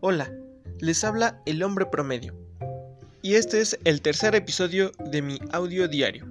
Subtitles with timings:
[0.00, 0.32] Hola,
[0.78, 2.32] les habla el hombre promedio.
[3.20, 6.24] Y este es el tercer episodio de mi audio diario.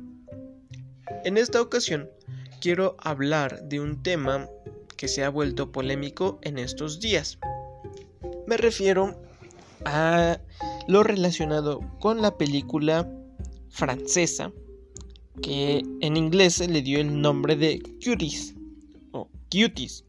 [1.25, 2.09] En esta ocasión
[2.61, 4.47] quiero hablar de un tema
[4.95, 7.39] que se ha vuelto polémico en estos días.
[8.47, 9.19] Me refiero
[9.83, 10.39] a
[10.87, 13.05] lo relacionado con la película
[13.67, 14.53] francesa
[15.41, 18.55] que en inglés se le dio el nombre de Cuties
[19.11, 20.05] o Cuties.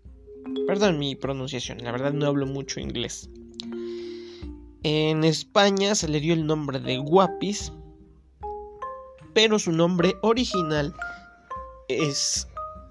[0.69, 3.29] Perdón mi pronunciación, la verdad no hablo mucho inglés.
[4.83, 7.73] En España se le dio el nombre de Guapis,
[9.35, 10.95] pero su nombre original
[11.89, 12.47] es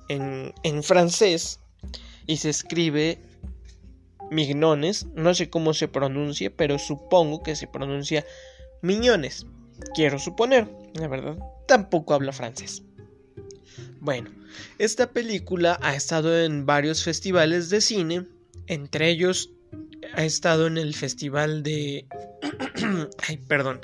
[0.09, 1.59] en, en francés
[2.25, 3.19] y se escribe
[4.29, 5.07] Mignones.
[5.15, 8.25] No sé cómo se pronuncia, pero supongo que se pronuncia
[8.81, 9.45] Miñones.
[9.95, 12.83] Quiero suponer, la verdad, tampoco habla francés.
[13.99, 14.29] Bueno,
[14.79, 18.27] esta película ha estado en varios festivales de cine,
[18.67, 19.51] entre ellos
[20.17, 22.07] ha estado en el festival de...
[23.27, 23.81] Ay, perdón.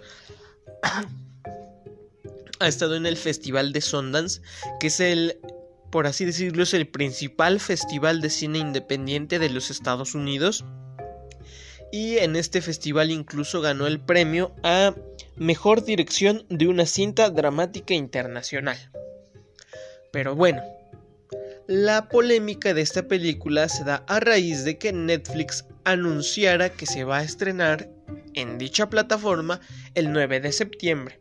[2.59, 4.42] ha estado en el festival de Sundance,
[4.80, 5.38] que es el,
[5.92, 10.66] por así decirlo, es el principal festival de cine independiente de los Estados Unidos.
[11.92, 14.95] Y en este festival incluso ganó el premio a
[15.36, 18.78] Mejor Dirección de una cinta dramática internacional.
[20.12, 20.64] Pero bueno,
[21.68, 27.03] la polémica de esta película se da a raíz de que Netflix anunciara que se
[27.03, 27.89] va a estrenar
[28.34, 29.59] en dicha plataforma
[29.94, 31.20] el 9 de septiembre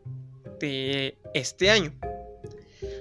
[0.60, 1.92] de este año.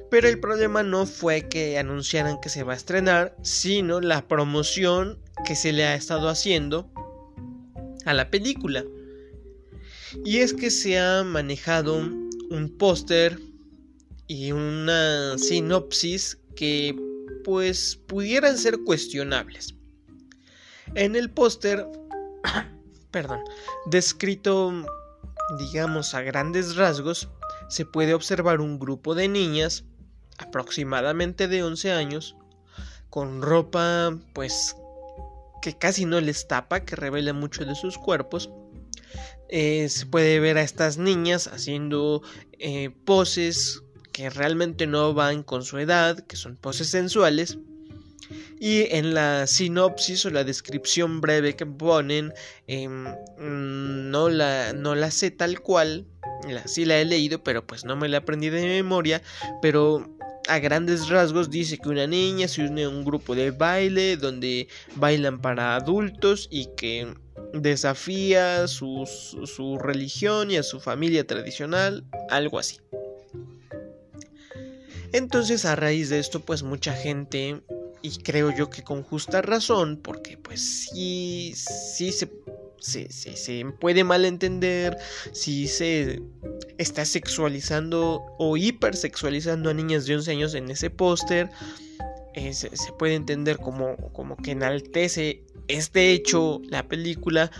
[0.09, 5.20] Pero el problema no fue que anunciaran que se va a estrenar, sino la promoción
[5.45, 6.92] que se le ha estado haciendo
[8.06, 8.84] a la película.
[10.25, 13.40] Y es que se ha manejado un póster
[14.28, 16.96] y una sinopsis que
[17.44, 19.75] pues pudieran ser cuestionables.
[20.95, 21.88] En el póster,
[23.11, 23.39] perdón,
[23.86, 24.86] descrito
[25.57, 27.29] digamos a grandes rasgos,
[27.69, 29.84] se puede observar un grupo de niñas
[30.38, 32.35] aproximadamente de 11 años
[33.09, 34.75] con ropa pues
[35.62, 38.50] que casi no les tapa, que revela mucho de sus cuerpos.
[39.50, 42.23] Eh, se puede ver a estas niñas haciendo
[42.58, 47.59] eh, poses que realmente no van con su edad, que son poses sensuales.
[48.59, 52.34] Y en la sinopsis o la descripción breve que ponen,
[52.68, 53.06] em,
[53.38, 56.06] no, la, no la sé tal cual,
[56.66, 59.22] sí la he leído, pero pues no me la aprendí de memoria,
[59.62, 60.08] pero
[60.47, 64.68] a grandes rasgos dice que una niña se une a un grupo de baile donde
[64.96, 67.14] bailan para adultos y que
[67.53, 69.08] desafía su,
[69.46, 72.80] su religión y a su familia tradicional, algo así.
[75.14, 77.62] Entonces a raíz de esto pues mucha gente
[78.01, 82.31] y creo yo que con justa razón porque pues sí, sí se,
[82.79, 84.97] se, se, puede malentender,
[85.31, 86.22] si se
[86.78, 91.50] está sexualizando o hipersexualizando a niñas de 11 años en ese póster.
[92.34, 97.51] Eh, se, puede entender como, como que enaltece este hecho, la película,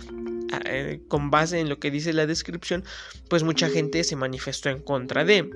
[0.64, 2.82] eh, con base en lo que dice la descripción,
[3.28, 5.50] pues mucha gente se manifestó en contra de.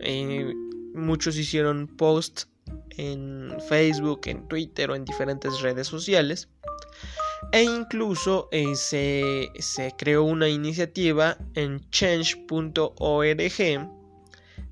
[0.00, 0.54] Eh,
[0.94, 2.48] muchos hicieron posts
[2.96, 6.48] en Facebook, en Twitter o en diferentes redes sociales.
[7.52, 13.60] E incluso eh, se, creó una iniciativa en change.org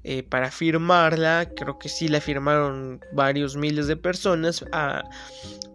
[0.05, 1.51] eh, para firmarla.
[1.57, 4.65] Creo que sí la firmaron varios miles de personas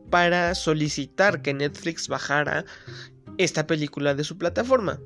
[0.09, 2.65] para solicitar que Netflix bajara
[3.37, 4.99] esta película de su plataforma.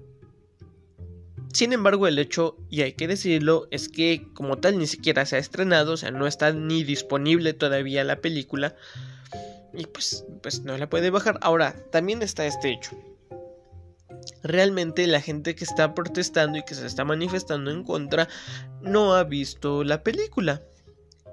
[1.55, 5.37] Sin embargo, el hecho, y hay que decirlo, es que como tal ni siquiera se
[5.37, 8.75] ha estrenado, o sea, no está ni disponible todavía la película.
[9.73, 11.39] Y pues, pues no la puede bajar.
[11.39, 12.91] Ahora, también está este hecho.
[14.43, 18.27] Realmente la gente que está protestando y que se está manifestando en contra
[18.81, 20.61] no ha visto la película.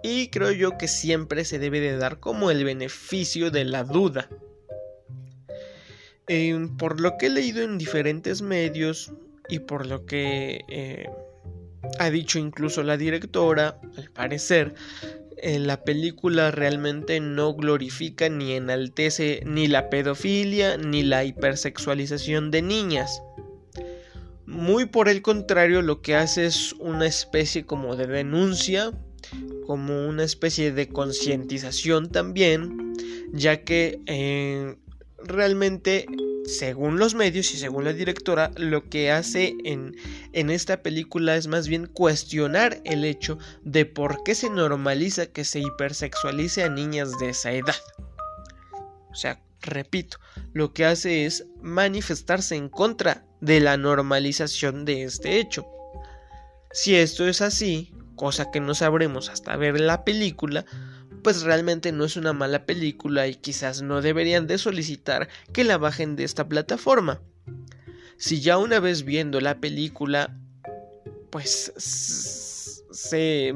[0.04, 4.28] Y creo yo que siempre se debe de dar como el beneficio de la duda.
[6.78, 9.12] Por lo que he leído en diferentes medios,
[9.52, 11.10] y por lo que eh,
[11.98, 14.74] ha dicho incluso la directora, al parecer,
[15.36, 22.62] eh, la película realmente no glorifica ni enaltece ni la pedofilia ni la hipersexualización de
[22.62, 23.22] niñas.
[24.46, 28.90] Muy por el contrario, lo que hace es una especie como de denuncia,
[29.66, 32.94] como una especie de concientización también,
[33.34, 34.76] ya que eh,
[35.22, 36.06] realmente
[36.44, 39.96] según los medios y según la directora, lo que hace en,
[40.32, 45.44] en, esta película es más bien cuestionar el hecho de por qué se normaliza que
[45.44, 47.76] se hipersexualice a niñas de esa edad.
[49.10, 50.18] O sea, repito,
[50.52, 55.66] lo que hace es manifestarse en contra de la normalización de este hecho.
[56.72, 60.64] Si esto es así, cosa que no sabremos hasta ver la película,
[61.22, 65.78] pues realmente no es una mala película y quizás no deberían de solicitar que la
[65.78, 67.20] bajen de esta plataforma.
[68.16, 70.36] Si ya una vez viendo la película,
[71.30, 71.72] pues
[72.92, 73.54] se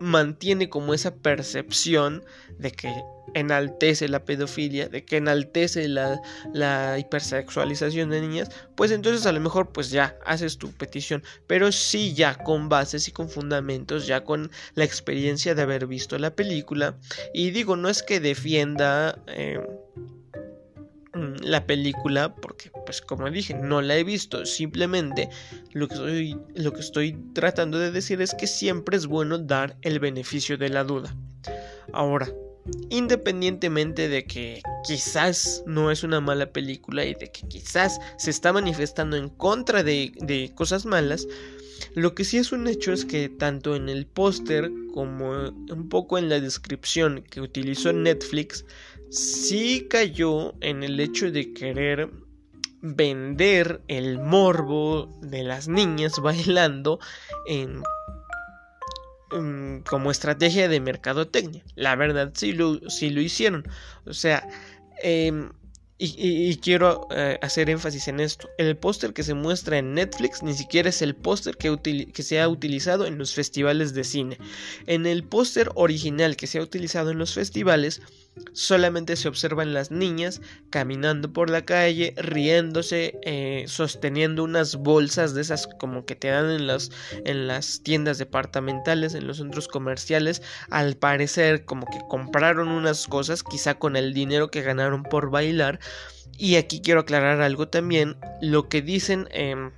[0.00, 2.24] mantiene como esa percepción
[2.58, 2.94] de que
[3.34, 6.20] enaltece la pedofilia, de que enaltece la,
[6.52, 11.72] la, hipersexualización de niñas, pues entonces a lo mejor pues ya haces tu petición, pero
[11.72, 16.34] sí ya con bases y con fundamentos, ya con la experiencia de haber visto la
[16.34, 16.96] película.
[17.34, 19.18] Y digo, no es que defienda...
[19.26, 19.60] Eh,
[21.42, 25.28] la película porque pues como dije no la he visto simplemente
[25.72, 29.98] lo que lo que estoy tratando de decir es que siempre es bueno dar el
[29.98, 31.14] beneficio de la duda
[31.92, 32.28] ahora
[32.90, 38.52] independientemente de que quizás no es una mala película y de que quizás se está
[38.52, 41.26] manifestando en contra de, cosas malas,
[41.94, 46.18] lo que sí es un hecho es que tanto en el póster como un poco
[46.18, 48.64] en la descripción que utilizó Netflix,
[49.10, 52.10] sí cayó en el hecho de querer
[52.80, 56.98] vender el morbo de las niñas bailando
[57.46, 57.82] en
[59.30, 61.62] Mm, como estrategia de mercadotecnia.
[61.74, 63.64] La verdad, sí lo, lo hicieron.
[64.06, 64.48] O sea,
[65.02, 65.50] em,
[65.98, 68.48] y, quiero eh, hacer énfasis en esto.
[68.56, 72.48] El póster que se muestra en Netflix ni siquiera es el póster que, se ha
[72.48, 74.38] utilizado en los festivales de cine.
[74.86, 78.00] En el póster original que se ha utilizado en los festivales
[78.52, 80.40] Solamente se observan las niñas
[80.70, 86.50] caminando por la calle, riéndose, eh, sosteniendo unas bolsas de esas como que te dan
[86.50, 86.90] en las,
[87.24, 90.42] en las tiendas departamentales, en los centros comerciales.
[90.70, 95.80] Al parecer como que compraron unas cosas, quizá con el dinero que ganaron por bailar.
[96.36, 98.16] Y aquí quiero aclarar algo también.
[98.40, 99.28] Lo que dicen...
[99.32, 99.70] Em,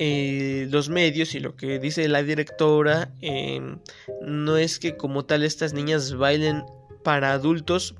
[0.00, 3.80] eh, los medios y lo que dice la directora em,
[4.22, 6.62] no es que como tal estas niñas bailen
[7.02, 7.94] para adultos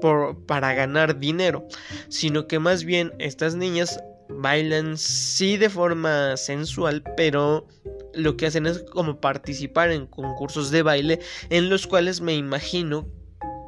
[0.00, 1.66] por, para ganar dinero,
[2.08, 7.66] sino que más bien estas niñas bailan sí de forma sensual, pero
[8.14, 11.20] lo que hacen es como participar en concursos de baile
[11.50, 13.06] en los cuales me imagino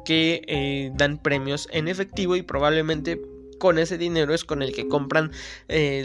[0.05, 3.21] que eh, dan premios en efectivo y probablemente
[3.57, 5.31] con ese dinero es con el que compran
[5.67, 6.03] eh,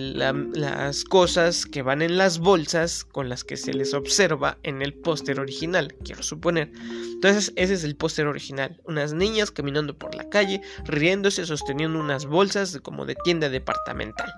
[0.55, 4.95] las cosas que van en las bolsas con las que se les observa en el
[4.95, 6.71] póster original, quiero suponer.
[7.15, 12.27] Entonces ese es el póster original, unas niñas caminando por la calle, riéndose, sosteniendo unas
[12.27, 14.33] bolsas como de tienda departamental.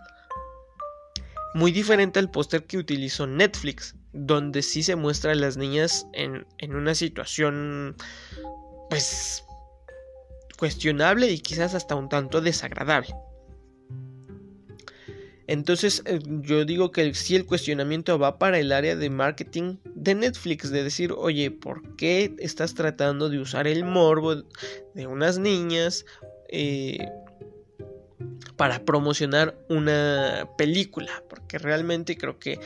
[1.54, 6.46] Muy diferente al póster que utilizó Netflix, donde sí se muestra a las niñas en,
[6.58, 7.96] en una situación
[8.90, 9.43] pues
[10.58, 13.14] cuestionable y quizás hasta un tanto desagradable.
[15.46, 20.14] Entonces eh, yo digo que si el cuestionamiento va para el área de marketing de
[20.14, 24.36] Netflix, de decir, oye, ¿por qué estás tratando de usar el morbo
[24.94, 26.06] de unas niñas
[26.48, 27.06] eh,
[28.56, 31.22] para promocionar una película?
[31.28, 32.58] Porque realmente creo que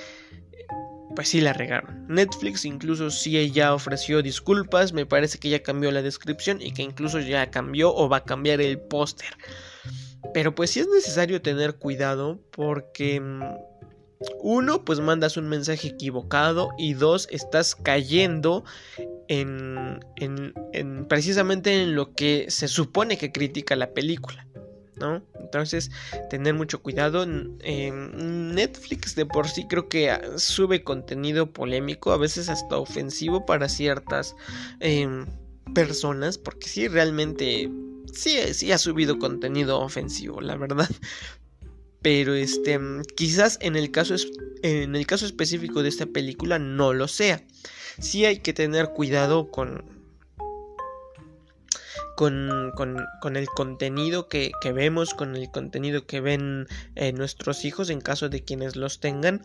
[1.19, 2.06] pues sí la regaron.
[2.06, 6.82] Netflix incluso sí ya ofreció disculpas, me parece que ya cambió la descripción y que
[6.82, 9.26] incluso ya cambió o va a cambiar el póster.
[10.33, 13.42] Pero pues sí es necesario tener cuidado porque mm,
[14.42, 18.62] uno, pues mandas un mensaje equivocado y dos, estás cayendo
[19.26, 24.47] en, en, en precisamente en lo que se supone que critica la película.
[24.99, 25.23] ¿No?
[25.40, 25.90] Entonces,
[26.31, 27.26] tener mucho cuidado.
[27.26, 33.69] Netflix de por sí creo que ah, sube contenido polémico, a veces hasta ofensivo para
[33.69, 34.35] ciertas
[34.81, 35.26] em,
[35.75, 37.71] personas, porque sí, realmente,
[38.12, 40.88] sí, sí ha subido contenido ofensivo, la verdad.
[42.02, 42.78] Pero este,
[43.17, 44.14] quizás en el caso
[44.62, 47.45] en el caso específico de esta película no lo sea.
[48.00, 49.98] Sí hay que tener cuidado con
[52.18, 58.28] con, el contenido que, vemos, con el contenido que ven eh, nuestros hijos en caso
[58.28, 59.44] de quienes los tengan.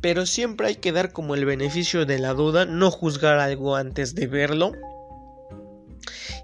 [0.00, 4.14] Pero siempre hay que dar como el beneficio de la duda, no juzgar algo antes
[4.14, 4.72] de verlo.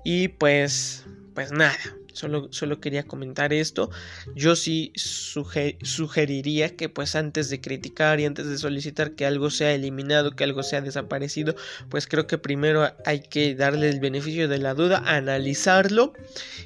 [0.02, 1.04] Y pues,
[1.34, 1.78] pues nada,
[2.18, 3.90] Solo, quería comentar esto.
[4.34, 9.72] Yo sí sugeriría que pues antes de criticar y antes de solicitar que algo sea
[9.72, 11.54] eliminado, que algo sea desaparecido,
[11.88, 16.12] pues creo que primero hay que darle el beneficio de la duda, analizarlo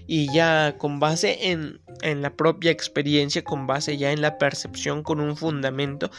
[0.06, 5.02] y ya con base en, en la propia experiencia, con base ya en la percepción,
[5.02, 6.10] con un fundamento,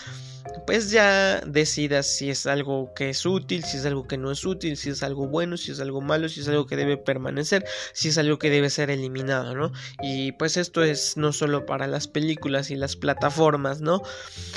[0.65, 4.45] pues ya decidas si es algo que es útil, si es algo que no es
[4.45, 7.65] útil, si es algo bueno, si es algo malo, si es algo que debe permanecer,
[7.93, 9.71] si es algo que debe ser eliminado, ¿no?
[10.01, 14.01] Y pues esto es no solo para las películas y las plataformas, ¿no?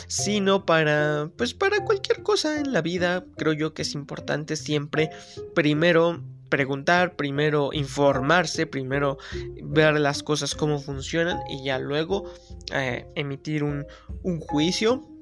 [0.06, 5.10] Sino para, pues para cualquier cosa en la vida, creo yo que es importante siempre
[5.54, 9.18] primero preguntar, primero informarse, primero
[9.62, 12.30] ver las cosas cómo funcionan y ya luego
[12.72, 13.86] eh, emitir un,
[14.22, 15.15] un, juicio.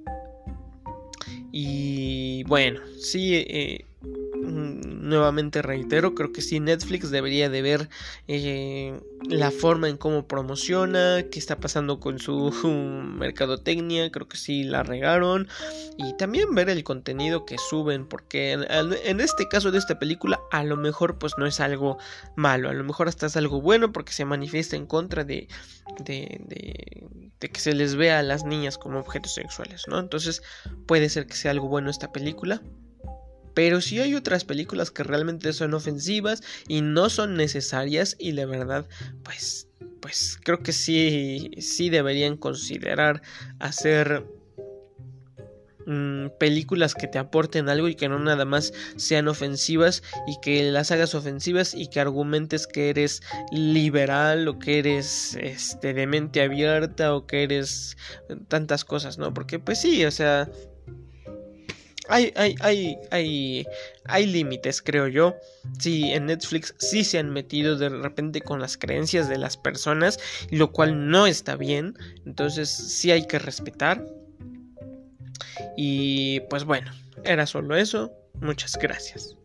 [1.57, 3.85] Y bueno, sí, eh,
[4.45, 7.89] nuevamente reitero, creo que sí Netflix debería de ver
[8.29, 12.51] eh, la forma en cómo promociona, qué está pasando con su
[13.19, 15.49] mercadotecnia, creo que sí la regaron
[15.97, 20.63] y también ver el contenido que suben, porque en, este caso de esta película a
[20.65, 21.99] lo mejor pues no es algo
[22.37, 25.49] malo, a lo mejor hasta es algo bueno porque se manifiesta en contra de,
[26.05, 27.07] de, de,
[27.41, 29.99] de que se les vea a las niñas como objetos sexuales, ¿no?
[29.99, 30.43] Entonces
[30.87, 32.63] puede ser que sea algo bueno esta película.
[33.55, 38.47] Pero sí hay otras películas que realmente son ofensivas y no son necesarias y la
[38.47, 38.87] verdad,
[39.23, 39.69] pues,
[40.01, 43.23] pues creo que sí, sí deberían considerar
[43.61, 44.27] hacer
[45.87, 50.71] mm, películas que te aporten algo y que no nada más sean ofensivas y que
[50.73, 56.43] las hagas ofensivas y que argumentes que eres liberal o que eres este de mente
[56.43, 57.97] abierta o que eres
[58.49, 59.33] tantas cosas, ¿no?
[59.33, 60.51] Porque pues sí, o sea,
[62.09, 63.67] hay, hay, hay, hay,
[64.05, 65.35] hay límites, creo yo.
[65.79, 70.19] Sí, en Netflix sí se han metido de repente con las creencias de las personas,
[70.51, 71.97] lo cual no está bien.
[72.27, 74.07] Entonces sí hay que respetar.
[75.77, 76.91] Y pues bueno,
[77.25, 78.13] era solo eso.
[78.41, 79.37] Muchas gracias.